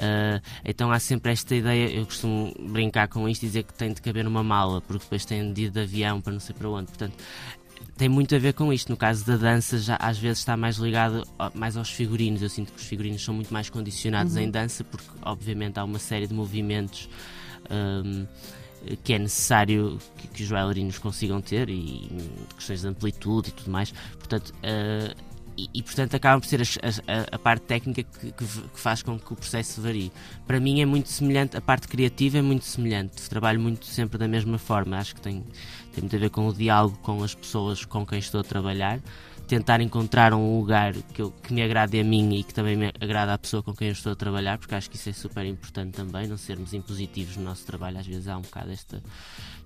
Uh, 0.00 0.42
então 0.64 0.90
há 0.90 0.98
sempre 0.98 1.30
esta 1.30 1.54
ideia, 1.54 1.90
eu 1.92 2.06
costumo 2.06 2.52
brincar 2.58 3.06
com 3.06 3.28
isto 3.28 3.44
e 3.44 3.46
dizer 3.46 3.62
que 3.62 3.74
tem 3.74 3.92
de 3.92 4.02
caber 4.02 4.24
numa 4.24 4.42
mala, 4.42 4.80
porque 4.80 5.04
depois 5.04 5.24
tem 5.24 5.52
de 5.52 5.64
ir 5.66 5.70
de 5.70 5.80
avião 5.80 6.20
para 6.20 6.32
não 6.32 6.40
sei 6.40 6.56
para 6.56 6.68
onde. 6.68 6.86
Portanto, 6.86 7.14
tem 8.00 8.08
muito 8.08 8.34
a 8.34 8.38
ver 8.38 8.54
com 8.54 8.72
isto. 8.72 8.88
No 8.88 8.96
caso 8.96 9.26
da 9.26 9.36
dança, 9.36 9.78
já 9.78 9.94
às 10.00 10.16
vezes 10.18 10.38
está 10.38 10.56
mais 10.56 10.78
ligado 10.78 11.22
mais 11.52 11.76
aos 11.76 11.90
figurinos. 11.90 12.40
Eu 12.40 12.48
sinto 12.48 12.72
que 12.72 12.80
os 12.80 12.86
figurinos 12.86 13.22
são 13.22 13.34
muito 13.34 13.52
mais 13.52 13.68
condicionados 13.68 14.36
uhum. 14.36 14.40
em 14.40 14.50
dança, 14.50 14.82
porque 14.82 15.06
obviamente 15.20 15.78
há 15.78 15.84
uma 15.84 15.98
série 15.98 16.26
de 16.26 16.32
movimentos 16.32 17.10
um, 17.70 18.26
que 19.04 19.12
é 19.12 19.18
necessário 19.18 19.98
que, 20.16 20.28
que, 20.28 20.42
os 20.42 20.48
bailarinos 20.48 20.98
consigam 20.98 21.42
ter 21.42 21.68
e 21.68 22.10
questões 22.56 22.80
de 22.80 22.88
amplitude 22.88 23.50
e 23.50 23.52
tudo 23.52 23.70
mais. 23.70 23.92
Portanto, 24.18 24.48
uh, 24.48 25.14
e, 25.60 25.68
e, 25.74 25.82
portanto 25.82 26.14
acaba 26.14 26.40
por 26.40 26.46
ser 26.46 26.62
a, 26.62 26.88
a, 26.88 27.36
a 27.36 27.38
parte 27.38 27.62
técnica 27.62 28.02
que, 28.02 28.32
que, 28.32 28.44
faz 28.74 29.02
com 29.02 29.18
que 29.18 29.32
o 29.32 29.36
processo 29.36 29.82
varie. 29.82 30.10
Para 30.46 30.58
mim 30.58 30.80
é 30.80 30.86
muito 30.86 31.08
semelhante, 31.08 31.56
a 31.56 31.60
parte 31.60 31.86
criativa 31.86 32.38
é 32.38 32.42
muito 32.42 32.64
semelhante, 32.64 33.28
trabalho 33.28 33.60
muito 33.60 33.84
sempre 33.86 34.16
da 34.16 34.26
mesma 34.26 34.56
forma, 34.56 34.96
acho 34.96 35.14
que 35.14 35.20
tem, 35.20 35.44
tem 35.92 36.02
muito 36.02 36.16
a 36.16 36.18
ver 36.18 36.30
com 36.30 36.46
o 36.46 36.54
diálogo 36.54 36.98
com 37.02 37.22
as 37.22 37.34
pessoas 37.34 37.84
com 37.84 38.06
quem 38.06 38.18
estou 38.18 38.40
a 38.40 38.44
trabalhar, 38.44 39.00
tentar 39.46 39.80
encontrar 39.80 40.32
um 40.32 40.58
lugar 40.58 40.94
que, 40.94 41.20
eu, 41.20 41.30
que 41.30 41.52
me 41.52 41.62
agrade 41.62 41.98
a 41.98 42.04
mim 42.04 42.36
e 42.36 42.44
que 42.44 42.54
também 42.54 42.76
me 42.76 42.92
agrada 43.00 43.34
à 43.34 43.38
pessoa 43.38 43.62
com 43.62 43.74
quem 43.74 43.88
eu 43.88 43.92
estou 43.92 44.12
a 44.12 44.16
trabalhar, 44.16 44.58
porque 44.58 44.74
acho 44.74 44.88
que 44.88 44.96
isso 44.96 45.08
é 45.08 45.12
super 45.12 45.44
importante 45.44 45.92
também, 45.92 46.26
não 46.26 46.36
sermos 46.36 46.72
impositivos 46.72 47.36
no 47.36 47.44
nosso 47.44 47.66
trabalho, 47.66 47.98
às 47.98 48.06
vezes 48.06 48.28
há 48.28 48.36
um 48.36 48.42
bocado 48.42 48.70
esta, 48.70 49.02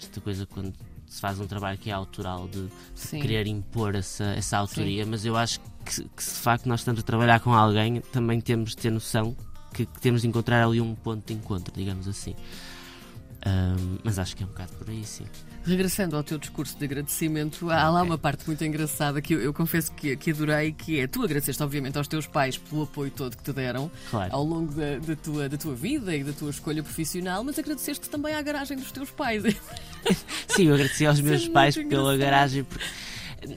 esta 0.00 0.20
coisa 0.20 0.46
quando 0.46 0.72
se 1.06 1.20
faz 1.20 1.38
um 1.38 1.46
trabalho 1.46 1.78
que 1.78 1.90
é 1.90 1.92
autoral 1.92 2.48
de, 2.48 2.66
de 2.66 3.20
querer 3.20 3.46
impor 3.46 3.94
essa, 3.94 4.24
essa 4.24 4.58
autoria, 4.58 5.04
Sim. 5.04 5.10
mas 5.10 5.24
eu 5.24 5.36
acho 5.36 5.60
que, 5.60 5.66
que, 5.84 5.94
se 5.94 6.02
de 6.02 6.40
facto 6.40 6.66
nós 6.66 6.80
estamos 6.80 7.00
a 7.00 7.02
trabalhar 7.02 7.40
com 7.40 7.52
alguém, 7.52 8.00
também 8.12 8.40
temos 8.40 8.70
de 8.70 8.78
ter 8.78 8.90
noção 8.90 9.36
que, 9.72 9.86
que 9.86 10.00
temos 10.00 10.22
de 10.22 10.28
encontrar 10.28 10.64
ali 10.64 10.80
um 10.80 10.94
ponto 10.94 11.26
de 11.26 11.34
encontro, 11.34 11.72
digamos 11.74 12.08
assim. 12.08 12.34
Um, 13.46 13.98
mas 14.02 14.18
acho 14.18 14.34
que 14.34 14.42
é 14.42 14.46
um 14.46 14.48
bocado 14.48 14.72
por 14.72 14.88
aí, 14.88 15.04
sim. 15.04 15.26
Regressando 15.64 16.16
ao 16.16 16.22
teu 16.22 16.38
discurso 16.38 16.78
de 16.78 16.84
agradecimento, 16.84 17.70
há 17.70 17.90
lá 17.90 18.02
uma 18.02 18.16
parte 18.16 18.46
muito 18.46 18.64
engraçada 18.64 19.20
que 19.20 19.34
eu, 19.34 19.40
eu 19.40 19.52
confesso 19.52 19.92
que, 19.92 20.16
que, 20.16 20.30
adorei, 20.30 20.72
que 20.72 20.98
é 20.98 21.06
tu 21.06 21.22
agradeceste, 21.22 21.62
obviamente, 21.62 21.98
aos 21.98 22.08
teus 22.08 22.26
pais 22.26 22.56
pelo 22.56 22.84
apoio 22.84 23.10
todo 23.10 23.36
que 23.36 23.42
te 23.42 23.52
deram 23.52 23.90
claro. 24.10 24.34
ao 24.34 24.44
longo 24.44 24.72
da, 24.72 24.98
da, 24.98 25.16
tua, 25.16 25.48
da 25.48 25.58
tua 25.58 25.74
vida 25.74 26.16
e 26.16 26.24
da 26.24 26.32
tua 26.32 26.50
escolha 26.50 26.82
profissional, 26.82 27.44
mas 27.44 27.58
agradeceste 27.58 28.08
também 28.08 28.34
à 28.34 28.40
garagem 28.40 28.78
dos 28.78 28.90
teus 28.90 29.10
pais. 29.10 29.42
Sim, 30.48 30.68
eu 30.68 30.74
agradeci 30.74 31.06
aos 31.06 31.20
meus 31.20 31.46
é 31.46 31.50
pais 31.50 31.76
pela 31.76 32.16
garagem, 32.16 32.64
porque 32.64 32.84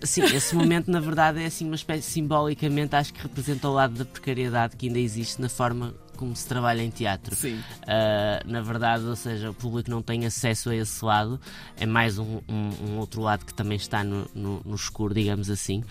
Sim, 0.03 0.23
esse 0.23 0.55
momento 0.55 0.89
na 0.91 0.99
verdade 0.99 1.41
é 1.41 1.45
assim 1.45 1.65
uma 1.65 1.75
espécie 1.75 2.09
simbolicamente 2.09 2.95
acho 2.95 3.13
que 3.13 3.21
representa 3.21 3.67
o 3.67 3.73
lado 3.73 3.93
da 3.95 4.05
precariedade 4.05 4.75
que 4.75 4.87
ainda 4.87 4.99
existe 4.99 5.41
na 5.41 5.49
forma 5.49 5.93
como 6.17 6.35
se 6.35 6.47
trabalha 6.47 6.81
em 6.81 6.89
teatro. 6.89 7.35
Sim. 7.35 7.59
Uh, 7.83 8.51
na 8.51 8.59
verdade, 8.61 9.05
ou 9.05 9.15
seja, 9.15 9.51
o 9.51 9.53
público 9.53 9.89
não 9.89 10.01
tem 10.01 10.25
acesso 10.25 10.71
a 10.71 10.75
esse 10.75 11.05
lado, 11.05 11.39
é 11.77 11.85
mais 11.85 12.17
um, 12.17 12.41
um, 12.49 12.71
um 12.89 12.97
outro 12.97 13.21
lado 13.21 13.45
que 13.45 13.53
também 13.53 13.77
está 13.77 14.03
no, 14.03 14.27
no, 14.33 14.61
no, 14.65 14.75
escuro, 14.75 15.13
digamos 15.13 15.49
assim. 15.49 15.83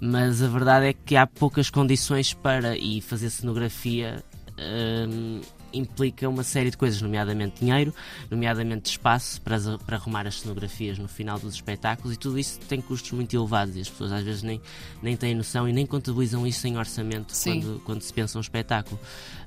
Mas 0.00 0.40
a 0.40 0.48
verdade 0.48 0.86
é 0.86 0.92
que 0.92 1.16
há 1.16 1.26
poucas 1.26 1.68
condições 1.68 2.32
para 2.32 2.78
e 2.78 3.00
fazer 3.00 3.28
cenografia. 3.28 4.24
Uh, 4.52 5.40
implica 5.72 6.28
uma 6.28 6.42
série 6.42 6.70
de 6.70 6.76
coisas, 6.76 7.00
nomeadamente 7.00 7.60
dinheiro, 7.60 7.94
nomeadamente 8.30 8.90
espaço 8.90 9.40
para, 9.40 9.58
para 9.78 9.96
arrumar 9.96 10.26
as 10.26 10.40
cenografias 10.40 10.98
no 10.98 11.08
final 11.08 11.38
dos 11.38 11.54
espetáculos 11.54 12.14
e 12.14 12.18
tudo 12.18 12.38
isso 12.38 12.58
tem 12.60 12.80
custos 12.80 13.12
muito 13.12 13.34
elevados 13.34 13.76
e 13.76 13.80
as 13.80 13.88
pessoas 13.88 14.12
às 14.12 14.22
vezes 14.22 14.42
nem, 14.42 14.60
nem 15.02 15.16
têm 15.16 15.34
noção 15.34 15.68
e 15.68 15.72
nem 15.72 15.86
contabilizam 15.86 16.46
isso 16.46 16.66
em 16.66 16.76
orçamento 16.76 17.34
quando, 17.42 17.80
quando 17.84 18.02
se 18.02 18.12
pensa 18.12 18.38
um 18.38 18.40
espetáculo. 18.40 18.98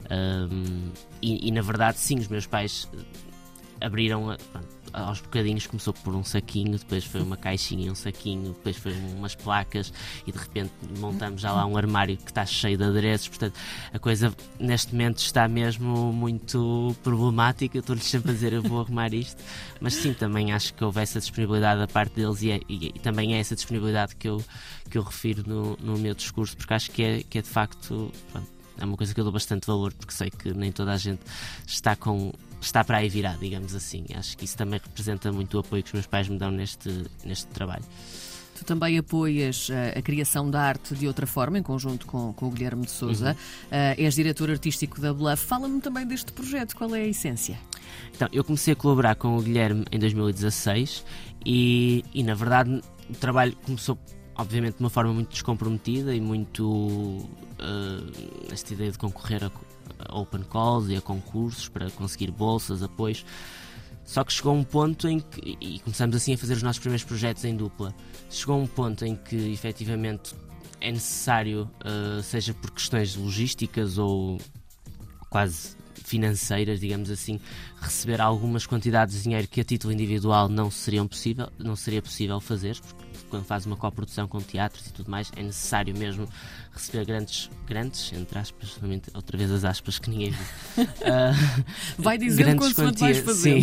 Um, 0.10 0.92
e, 1.22 1.48
e, 1.48 1.52
na 1.52 1.62
verdade, 1.62 1.98
sim, 2.00 2.20
os 2.20 2.28
meus 2.28 2.46
pais 2.46 2.88
abriram. 3.82 4.36
Pronto, 4.52 4.68
aos 4.96 5.20
bocadinhos 5.20 5.68
começou 5.68 5.94
por 5.94 6.16
um 6.16 6.24
saquinho, 6.24 6.78
depois 6.78 7.04
foi 7.04 7.22
uma 7.22 7.36
caixinha 7.36 7.88
e 7.88 7.92
um 7.92 7.96
saquinho, 7.96 8.54
depois 8.54 8.78
foi 8.78 8.94
umas 8.94 9.36
placas 9.36 9.92
e 10.26 10.32
de 10.32 10.38
repente 10.38 10.72
montamos 11.00 11.42
já 11.42 11.52
lá 11.52 11.66
um 11.66 11.76
armário 11.76 12.16
que 12.18 12.32
está 12.32 12.46
cheio 12.46 12.78
de 12.78 12.84
adereços. 12.84 13.28
Portanto, 13.28 13.60
a 13.94 14.00
coisa 14.00 14.34
neste 14.60 14.94
momento 14.94 15.18
está 15.18 15.48
mesmo 15.48 16.14
muito 16.14 16.96
problemática. 17.04 17.78
Estou-lhes 17.78 18.06
sempre 18.06 18.32
a 18.32 18.34
dizer 18.34 18.54
eu 18.54 18.62
vou 18.62 18.80
arrumar 18.80 19.14
isto, 19.14 19.44
mas 19.82 19.96
sim, 19.96 20.14
também 20.14 20.54
acho 20.54 20.74
que 20.74 20.84
houve 20.84 21.02
essa 21.02 21.20
disponibilidade 21.20 21.80
da 21.80 21.88
parte 21.88 22.16
deles 22.16 22.42
e, 22.42 22.52
é, 22.52 22.62
e, 22.70 22.88
e, 22.88 23.00
também 23.00 23.36
é 23.36 23.40
essa 23.40 23.56
disponibilidade 23.56 24.16
que 24.16 24.30
eu, 24.30 24.42
que 24.90 24.98
eu 24.98 25.04
refiro 25.04 25.44
no, 25.46 25.78
no 25.78 25.98
meu 25.98 26.16
discurso, 26.16 26.56
porque 26.56 26.74
acho 26.74 26.92
que 26.92 27.04
é, 27.04 27.24
que 27.24 27.38
é 27.38 27.42
de 27.42 27.50
facto. 27.50 28.12
Pronto, 28.32 28.56
é 28.78 28.86
uma 28.86 28.98
coisa 28.98 29.14
que 29.14 29.20
eu 29.20 29.24
dou 29.24 29.32
bastante 29.34 29.66
valor 29.66 29.94
porque 29.94 30.14
sei 30.14 30.30
que 30.30 30.54
nem 30.54 30.72
toda 30.72 30.92
a 30.92 30.98
gente 30.98 31.22
está 31.66 31.96
com 31.96 32.34
está 32.66 32.84
para 32.84 32.98
aí 32.98 33.10
virar, 33.10 33.38
digamos 33.38 33.76
assim. 33.76 34.06
Acho 34.16 34.38
que 34.38 34.46
isso 34.46 34.58
também 34.58 34.80
representa 34.84 35.32
muito 35.32 35.56
o 35.56 35.60
apoio 35.60 35.84
que 35.84 35.90
os 35.90 35.94
meus 35.94 36.08
pais 36.08 36.28
me 36.28 36.38
dão 36.38 36.52
neste, 36.52 37.06
neste 37.24 37.48
trabalho. 37.48 37.84
Tu 38.56 38.64
também 38.64 38.98
apoias 38.98 39.70
a, 39.70 40.00
a, 40.00 40.02
criação 40.02 40.50
da 40.50 40.62
arte 40.62 40.96
de 40.96 41.08
outra 41.08 41.28
forma, 41.28 41.60
em 41.60 41.64
conjunto 41.64 42.06
com, 42.06 42.32
com 42.32 42.48
o 42.48 42.52
Guilherme 42.52 42.86
de 42.86 42.92
Souza. 42.92 43.32
Uhum. 43.32 43.78
Uh, 43.78 44.02
és 44.02 44.16
diretor 44.16 44.50
artístico 44.50 45.02
da 45.02 45.14
Bluff. 45.14 45.46
Fala-me 45.46 45.82
também 45.82 46.08
deste 46.08 46.32
projeto, 46.32 46.76
qual 46.76 46.96
é 46.96 47.02
a 47.02 47.08
essência? 47.08 47.60
Então, 48.16 48.30
eu 48.32 48.44
comecei 48.46 48.72
a 48.74 48.76
colaborar 48.76 49.16
com 49.16 49.38
o 49.38 49.42
Guilherme 49.42 49.86
em 49.92 50.00
2016 50.00 51.04
e, 51.46 52.06
e 52.14 52.24
na 52.24 52.34
verdade, 52.34 52.82
o 53.10 53.14
trabalho 53.16 53.56
começou 53.66 54.00
obviamente 54.36 54.76
de 54.76 54.80
uma 54.82 54.90
forma 54.90 55.14
muito 55.14 55.30
descomprometida 55.30 56.14
e 56.14 56.22
muito 56.22 56.66
uh, 56.66 57.32
esta 58.52 58.74
ideia 58.74 58.92
de 58.92 58.98
concorrer 58.98 59.44
a, 59.44 59.52
open 60.14 60.44
calls 60.44 60.90
e 60.90 60.96
a 60.96 61.02
concursos 61.02 61.70
para 61.70 61.90
conseguir 61.92 62.32
bolsas, 62.32 62.84
apoios. 62.84 63.26
Só 64.04 64.24
que 64.24 64.32
chegou 64.32 64.54
um 64.54 64.64
ponto 64.64 65.08
em 65.08 65.20
que, 65.20 65.58
e 65.60 65.80
começamos 65.80 66.16
assim 66.16 66.34
a 66.34 66.38
fazer 66.38 66.54
os 66.54 66.64
nossos 66.64 66.80
primeiros 66.80 67.04
projetos 67.04 67.44
em 67.44 67.56
dupla, 67.56 67.94
chegou 68.30 68.62
um 68.62 68.68
ponto 68.68 69.04
em 69.04 69.16
que 69.16 69.36
efetivamente 69.52 70.36
é 70.80 70.92
necessário, 70.92 71.70
uh, 71.84 72.22
seja 72.22 72.54
por 72.54 72.70
questões 72.72 73.16
logísticas 73.16 73.98
ou 73.98 74.38
quase 75.30 75.76
financeiras, 76.04 76.80
digamos 76.80 77.10
assim, 77.10 77.40
receber 77.82 78.22
algumas 78.22 78.68
quantidades 78.68 79.16
de 79.16 79.24
dinheiro 79.24 79.48
que 79.48 79.60
a 79.60 79.64
título 79.64 79.92
individual 79.92 80.48
não 80.48 80.70
seriam 80.70 81.08
possível, 81.08 81.50
não 81.58 81.76
seria 81.76 82.02
possível 82.02 82.40
fazer, 82.40 82.80
porque 82.80 83.05
quando 83.36 83.46
faz 83.46 83.66
uma 83.66 83.76
coprodução 83.76 84.28
com 84.28 84.40
teatros 84.40 84.88
e 84.88 84.94
tudo 84.94 85.12
mais, 85.12 85.30
é 85.36 85.44
necessário 85.44 85.96
mesmo 85.96 86.28
receber 86.72 87.06
grandes, 87.06 87.50
grandes, 87.68 88.14
entre 88.14 88.40
aspas, 88.40 88.80
outra 89.14 89.38
vez 89.38 89.52
as 89.52 89.66
aspas 89.66 90.00
que 90.00 90.10
ninguém 90.10 90.32
viu. 90.32 90.86
Uh, 90.86 91.66
Vai 92.00 92.18
dizer 92.18 92.44
grandes 92.44 92.74
quanto 92.74 93.00
vais 93.00 93.18
fazer. 93.20 93.60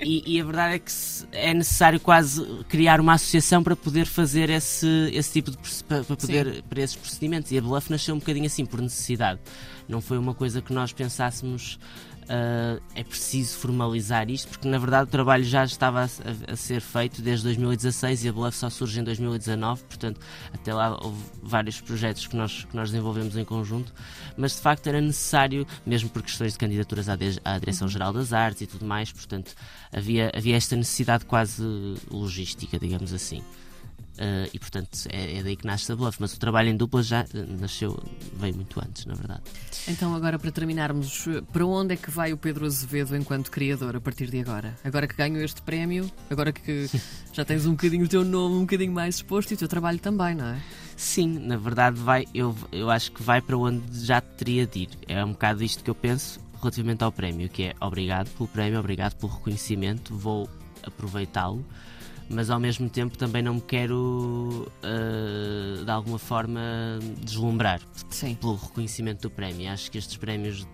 e, 0.00 0.34
e, 0.34 0.40
a 0.40 0.44
verdade 0.44 0.74
é 0.74 0.78
que 0.80 0.92
é 1.32 1.54
necessário 1.54 2.00
quase 2.00 2.44
criar 2.68 3.00
uma 3.00 3.14
associação 3.14 3.62
para 3.62 3.76
poder 3.76 4.06
fazer 4.06 4.50
esse, 4.50 5.10
esse 5.12 5.32
tipo 5.32 5.50
de 5.50 5.58
para, 5.84 6.02
poder 6.04 6.62
para 6.68 6.80
esses 6.80 6.96
procedimentos. 6.96 7.52
E 7.52 7.58
a 7.58 7.60
Bluff 7.62 7.90
nasceu 7.90 8.14
um 8.14 8.18
bocadinho 8.18 8.46
assim, 8.46 8.64
por 8.64 8.80
necessidade. 8.80 9.40
Não 9.88 10.00
foi 10.00 10.18
uma 10.18 10.34
coisa 10.34 10.60
que 10.60 10.72
nós 10.72 10.92
pensássemos 10.92 11.78
uh, 12.24 12.82
é 12.94 13.04
preciso 13.04 13.58
formalizar 13.58 14.30
isto, 14.30 14.48
porque 14.48 14.68
na 14.68 14.78
verdade 14.78 15.04
o 15.04 15.06
trabalho 15.10 15.44
já 15.44 15.64
estava 15.64 16.02
a, 16.02 16.52
a, 16.52 16.56
ser 16.56 16.80
feito 16.80 17.22
desde 17.22 17.44
2016 17.44 18.24
e 18.24 18.28
a 18.28 18.32
Bluff 18.32 18.56
só 18.56 18.70
surge 18.70 19.00
em 19.00 19.04
2019, 19.04 19.82
portanto, 19.84 20.20
até 20.52 20.72
lá 20.72 20.98
houve 21.02 21.22
vários 21.42 21.80
projetos 21.80 22.26
que 22.26 22.36
nós, 22.36 22.64
que 22.64 22.76
nós 22.76 22.90
desenvolvemos 22.90 23.36
em 23.36 23.44
conjunto, 23.44 23.92
mas 24.36 24.54
de 24.56 24.60
facto 24.60 24.86
era 24.86 25.00
necessário, 25.00 25.66
mesmo 25.84 26.08
por 26.10 26.22
questões 26.22 26.52
de 26.52 26.58
candidaturas 26.58 27.08
à, 27.08 27.16
de, 27.16 27.40
à 27.44 27.58
Direção-Geral 27.58 28.12
das 28.12 28.32
Artes 28.32 28.62
e 28.62 28.66
tudo 28.66 28.84
mais, 28.84 29.12
portanto, 29.12 29.54
havia, 29.92 30.30
havia 30.34 30.56
esta 30.56 30.76
necessidade 30.76 31.24
quase 31.24 31.62
logística, 32.10 32.78
digamos 32.78 33.12
assim. 33.12 33.42
Uh, 34.12 34.44
e 34.52 34.58
portanto 34.58 34.90
é, 35.08 35.38
é, 35.38 35.42
daí 35.42 35.56
que 35.56 35.66
nasce 35.66 35.90
a 35.90 35.96
Bluff, 35.96 36.18
mas 36.20 36.34
o 36.34 36.38
trabalho 36.38 36.68
em 36.68 36.76
dupla 36.76 37.02
já 37.02 37.24
nasceu, 37.58 37.98
veio 38.34 38.54
muito 38.54 38.78
antes, 38.78 39.06
na 39.06 39.14
verdade. 39.14 39.40
Então, 39.88 40.14
agora 40.14 40.38
para 40.38 40.52
terminarmos, 40.52 41.24
para 41.50 41.64
onde 41.64 41.94
é 41.94 41.96
que 41.96 42.10
vai 42.10 42.32
o 42.32 42.36
Pedro 42.36 42.66
Azevedo 42.66 43.16
enquanto 43.16 43.50
criador 43.50 43.96
a 43.96 44.00
partir 44.00 44.30
de 44.30 44.40
agora? 44.40 44.76
Agora 44.84 45.06
que 45.06 45.16
ganho 45.16 45.42
este 45.42 45.62
prémio, 45.62 46.10
agora 46.28 46.52
que 46.52 46.90
já 47.32 47.42
tens 47.44 47.64
um 47.64 47.70
bocadinho 47.70 48.04
o 48.04 48.08
teu 48.08 48.22
nome 48.22 48.56
um 48.56 48.60
bocadinho 48.60 48.92
mais 48.92 49.16
exposto 49.16 49.52
e 49.52 49.54
o 49.54 49.56
teu 49.56 49.68
trabalho 49.68 49.98
também, 49.98 50.34
não 50.34 50.46
é? 50.46 50.60
Sim, 50.94 51.38
na 51.38 51.56
verdade 51.56 51.98
vai, 51.98 52.26
eu, 52.34 52.54
eu 52.70 52.90
acho 52.90 53.12
que 53.12 53.22
vai 53.22 53.40
para 53.40 53.56
onde 53.56 54.04
já 54.04 54.20
teria 54.20 54.66
de 54.66 54.80
ir. 54.80 54.90
É 55.08 55.24
um 55.24 55.32
bocado 55.32 55.64
isto 55.64 55.82
que 55.82 55.88
eu 55.88 55.94
penso 55.94 56.38
relativamente 56.60 57.02
ao 57.02 57.10
prémio, 57.10 57.48
que 57.48 57.64
é 57.64 57.74
obrigado 57.80 58.28
pelo 58.36 58.48
prémio, 58.48 58.78
obrigado 58.78 59.14
pelo 59.14 59.32
reconhecimento, 59.32 60.14
vou 60.14 60.48
aproveitá-lo 60.82 61.64
mas 62.28 62.50
ao 62.50 62.58
mesmo 62.58 62.88
tempo 62.88 63.16
também 63.16 63.42
não 63.42 63.54
me 63.54 63.60
quero 63.60 64.70
uh, 64.82 65.84
de 65.84 65.90
alguma 65.90 66.18
forma 66.18 66.60
deslumbrar 67.20 67.80
Sim. 68.10 68.34
pelo 68.34 68.56
reconhecimento 68.56 69.22
do 69.22 69.30
prémio. 69.30 69.70
Acho 69.70 69.90
que 69.90 69.98
estes 69.98 70.16
prémios 70.16 70.66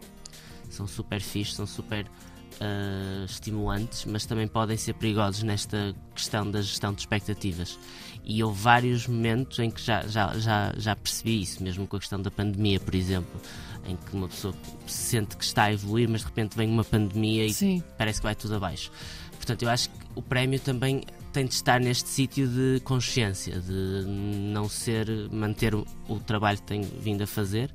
são 0.71 0.87
super 0.87 1.21
fixos, 1.21 1.57
são 1.57 1.67
super 1.67 2.05
uh, 2.05 3.25
estimulantes, 3.25 4.05
mas 4.05 4.27
também 4.27 4.47
podem 4.47 4.77
ser 4.77 4.95
perigosos 4.95 5.43
nesta 5.43 5.95
questão 6.15 6.51
da 6.51 6.61
gestão 6.61 6.93
de 6.93 7.01
expectativas. 7.01 7.79
E 8.25 8.43
houve 8.43 8.61
vários 8.61 9.07
momentos 9.07 9.59
em 9.59 9.71
que 9.71 9.81
já, 9.81 10.07
já, 10.07 10.39
já, 10.39 10.75
já 10.77 10.95
percebi 10.95 11.41
isso, 11.41 11.63
mesmo 11.63 11.87
com 11.87 11.97
a 11.97 11.99
questão 11.99 12.21
da 12.21 12.31
pandemia, 12.31 12.79
por 12.79 12.95
exemplo, 12.95 13.41
em 13.87 13.97
que 13.97 14.15
uma 14.15 14.29
pessoa 14.29 14.55
sente 14.87 15.37
que 15.37 15.45
está 15.45 15.65
a 15.65 15.73
evoluir, 15.73 16.09
mas 16.09 16.21
de 16.21 16.27
repente 16.27 16.57
vem 16.57 16.69
uma 16.69 16.85
pandemia 16.85 17.47
e 17.47 17.55
Sim. 17.55 17.83
parece 17.97 18.21
que 18.21 18.25
vai 18.25 18.35
tudo 18.35 18.57
abaixo. 18.57 18.91
Portanto, 19.33 19.63
eu 19.63 19.71
acho 19.71 19.89
que 19.89 19.97
o 20.15 20.21
prémio 20.21 20.61
também 20.61 21.03
tem 21.33 21.47
de 21.47 21.55
estar 21.55 21.81
neste 21.81 22.09
sítio 22.09 22.49
de 22.49 22.81
consciência, 22.81 23.61
de 23.61 24.05
não 24.07 24.69
ser, 24.69 25.09
manter 25.31 25.75
o, 25.75 25.87
o, 26.09 26.19
trabalho 26.19 26.59
que 26.59 26.65
tenho 26.65 26.85
vindo 27.01 27.23
a 27.23 27.27
fazer, 27.27 27.73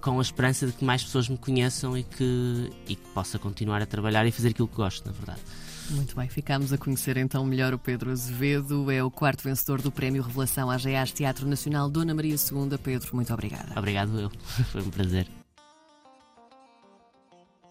com 0.00 0.18
a 0.18 0.22
esperança 0.22 0.66
de 0.66 0.72
que 0.72 0.84
mais 0.84 1.02
pessoas 1.04 1.28
me 1.28 1.38
conheçam 1.38 1.96
e 1.96 2.02
que, 2.02 2.70
e 2.88 2.96
que 2.96 3.08
possa 3.14 3.38
continuar 3.38 3.80
a 3.82 3.86
trabalhar 3.86 4.26
e 4.26 4.32
fazer 4.32 4.48
aquilo 4.48 4.68
que 4.68 4.76
gosto, 4.76 5.06
na 5.06 5.12
verdade. 5.12 5.40
Muito 5.90 6.16
bem, 6.16 6.28
ficámos 6.28 6.72
a 6.72 6.78
conhecer 6.78 7.16
então 7.16 7.44
melhor 7.44 7.74
o 7.74 7.78
Pedro 7.78 8.10
Azevedo, 8.10 8.90
é 8.90 9.02
o 9.02 9.10
quarto 9.10 9.42
vencedor 9.42 9.82
do 9.82 9.90
Prémio 9.90 10.22
Revelação 10.22 10.70
AGAs 10.70 11.12
Teatro 11.12 11.46
Nacional 11.46 11.90
Dona 11.90 12.14
Maria 12.14 12.34
II. 12.34 12.78
Pedro, 12.78 13.14
muito 13.14 13.32
obrigada. 13.32 13.78
Obrigado 13.78 14.18
eu, 14.18 14.30
foi 14.70 14.80
um 14.82 14.90
prazer. 14.90 15.41